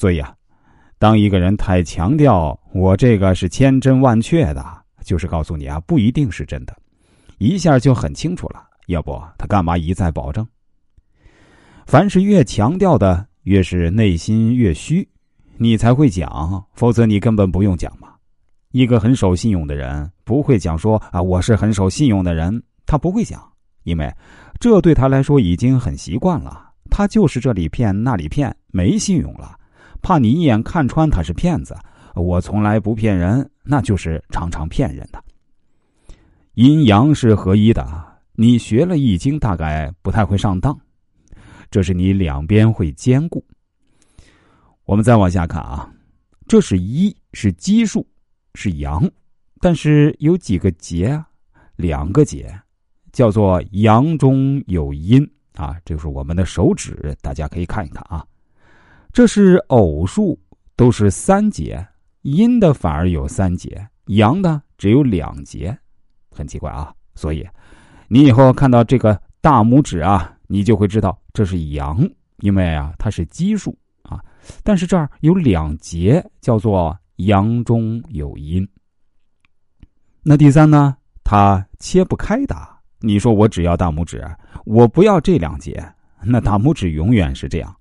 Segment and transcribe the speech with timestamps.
[0.00, 0.34] 所以啊，
[0.98, 4.64] 当一个人太强调我这个是千真万确的，
[5.04, 6.74] 就是告诉你啊，不一定是真的，
[7.36, 8.66] 一下就很清楚了。
[8.86, 10.48] 要不他干嘛一再保证？
[11.84, 15.06] 凡是越强调的，越是内心越虚，
[15.58, 18.08] 你才会讲，否则你根本不用讲嘛。
[18.70, 23.46] 一个很守信用的人不会讲说啊，我是很守信用的人，他不会讲，
[23.82, 24.10] 因为
[24.58, 26.70] 这对他来说已经很习惯了。
[26.90, 29.58] 他就是这里骗那里骗，没信用了，
[30.02, 31.76] 怕你一眼看穿他是骗子。
[32.14, 35.22] 我从来不骗人，那就是常常骗人的。
[36.54, 37.86] 阴阳是合一的，
[38.32, 40.76] 你学了易经，大概不太会上当。
[41.70, 43.44] 这是你两边会兼顾。
[44.84, 45.88] 我们再往下看啊，
[46.48, 48.04] 这是一是奇数，
[48.54, 49.08] 是阳，
[49.60, 51.28] 但是有几个节啊？
[51.76, 52.52] 两个节，
[53.12, 55.24] 叫做阳中有阴
[55.54, 55.76] 啊。
[55.84, 58.26] 这是我们的手指，大家可以看一看啊。
[59.12, 60.38] 这是偶数，
[60.76, 61.86] 都是三节，
[62.22, 65.76] 阴的反而有三节，阳的只有两节，
[66.30, 66.92] 很奇怪啊。
[67.14, 67.46] 所以，
[68.08, 70.36] 你以后看到这个大拇指啊。
[70.52, 72.04] 你就会知道这是阳，
[72.38, 73.72] 因为啊它是奇数
[74.02, 74.18] 啊，
[74.64, 78.68] 但是这儿有两节，叫做阳中有阴。
[80.24, 82.56] 那第三呢，它切不开的。
[82.98, 84.28] 你说我只要大拇指，
[84.64, 85.80] 我不要这两节，
[86.20, 87.72] 那大拇指永远是这样，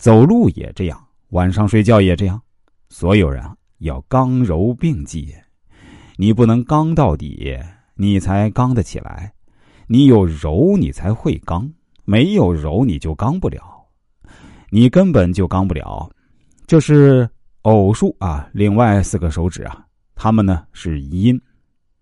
[0.00, 0.98] 走路也这样，
[1.28, 2.40] 晚上睡觉也这样。
[2.88, 3.44] 所有人
[3.80, 5.34] 要刚柔并济，
[6.16, 7.54] 你不能刚到底，
[7.96, 9.30] 你才刚得起来；
[9.88, 11.70] 你有柔，你才会刚。
[12.06, 13.60] 没有柔，你就刚不了，
[14.70, 16.10] 你根本就刚不了。
[16.66, 17.28] 这是
[17.62, 19.84] 偶数啊，另外四个手指啊，
[20.14, 21.38] 他们呢是阴，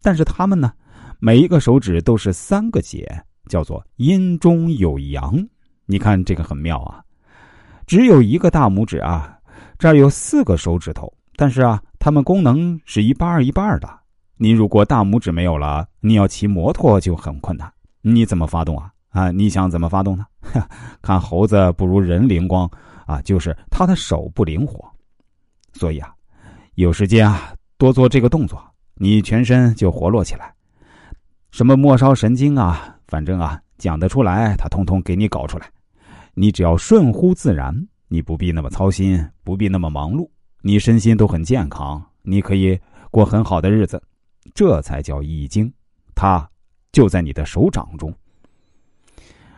[0.00, 0.72] 但是他们呢，
[1.19, 5.44] 每一个手指都是三个节，叫做阴中有阳。
[5.84, 7.02] 你看这个很妙啊，
[7.89, 9.34] 只有一个大拇指啊，
[9.78, 13.89] 这儿有四个手指头，但是啊，它们功能是一半一半的。
[14.36, 17.72] 你如果大拇指没有了，你要骑摩托就很困难，
[18.03, 18.93] 你怎么发动啊？
[19.09, 20.27] 啊，你想怎么发动呢？
[21.00, 22.71] 看猴子不如人灵光
[23.06, 24.84] 啊，就是他的手不灵活。
[25.72, 26.12] 所以啊，
[26.75, 28.62] 有时间啊，多做这个动作，
[28.97, 30.53] 你全身就活络起来。
[31.53, 35.71] 什么末梢神经啊，反正啊，讲得出来，他通通给你搞出来。
[36.41, 37.75] 你只要顺乎自然，
[38.06, 40.31] 你不必那么操心，不必那么忙碌，
[40.62, 42.78] 你身心都很健康，你可以
[43.10, 44.00] 过很好的日子。
[44.54, 45.69] 这才叫易经，
[46.15, 46.48] 它
[46.93, 48.15] 就在你的手掌中。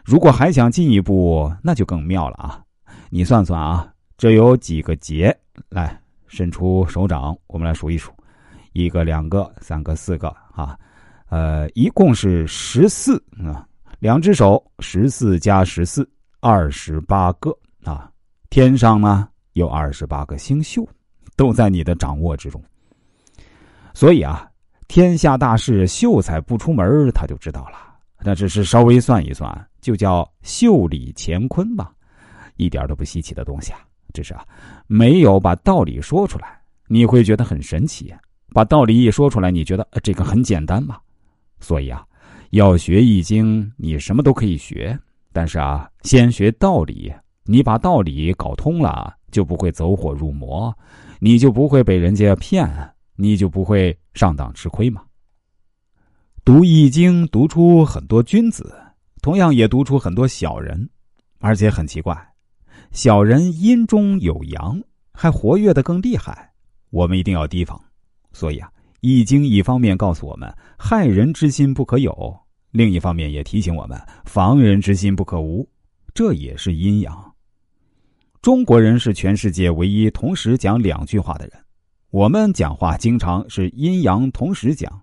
[0.06, 2.64] 如果还想进一步，那就更妙了啊！
[3.10, 5.38] 你算算啊，这有几个节？
[5.68, 8.10] 来，伸出手掌，我们来数一数：
[8.72, 10.78] 一个、两个、三个、四个啊，
[11.28, 13.66] 呃，一共是十四啊。
[13.98, 16.08] 两只手，十四加十四，
[16.40, 18.10] 二十八个啊。
[18.48, 20.88] 天上呢有二十八个星宿，
[21.36, 22.62] 都在你的掌握之中。
[23.94, 24.50] 所以啊，
[24.88, 27.78] 天下大事，秀才不出门，他就知道了。
[28.22, 29.66] 那只是稍微算一算。
[29.80, 31.90] 就叫袖里乾坤吧，
[32.56, 33.78] 一点都不稀奇的东西啊。
[34.12, 34.44] 只是啊，
[34.86, 38.12] 没有把道理说出来，你会觉得很神奇；
[38.52, 40.98] 把道理一说出来，你觉得这个很简单嘛。
[41.60, 42.04] 所以啊，
[42.50, 44.98] 要学易经，你什么都可以学，
[45.32, 47.12] 但是啊，先学道理。
[47.44, 50.72] 你把道理搞通了，就不会走火入魔，
[51.18, 52.68] 你就不会被人家骗，
[53.16, 55.02] 你就不会上当吃亏嘛。
[56.44, 58.74] 读易经，读出很多君子。
[59.20, 60.88] 同样也读出很多小人，
[61.40, 62.16] 而且很奇怪，
[62.92, 64.80] 小人阴中有阳，
[65.12, 66.52] 还活跃的更厉害。
[66.90, 67.78] 我们一定要提防。
[68.32, 68.70] 所以啊，
[69.00, 72.40] 《易经》一方面告诉我们害人之心不可有，
[72.70, 75.68] 另一方面也提醒我们防人之心不可无。
[76.14, 77.32] 这也是阴阳。
[78.42, 81.54] 中国人是全世界唯一同时讲两句话的人。
[82.10, 85.00] 我们讲话经常是阴阳同时讲，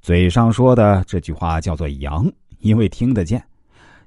[0.00, 2.30] 嘴上说的这句话叫做阳。
[2.60, 3.40] 因为听得见，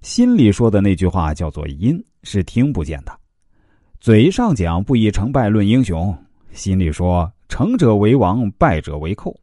[0.01, 3.17] 心里说的那句话叫做阴，是听不见的。
[3.99, 6.13] 嘴上讲不以成败论英雄，
[6.51, 9.33] 心里说成者为王，败者为寇。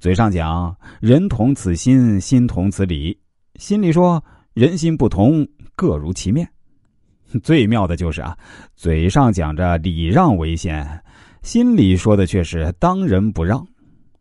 [0.00, 3.18] 嘴上讲人同此心，心同此理，
[3.56, 4.22] 心里说
[4.54, 6.48] 人心不同，各如其面。
[7.42, 8.36] 最妙的就是啊，
[8.74, 11.02] 嘴上讲着礼让为先，
[11.42, 13.66] 心里说的却是当仁不让。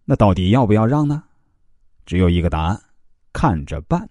[0.06, 1.24] 那到底要不要让呢？
[2.06, 2.80] 只有一个答案。
[3.34, 4.10] 看着办。